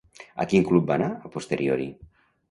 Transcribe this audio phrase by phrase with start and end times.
[0.43, 1.87] A quin club va anar, a posteriori?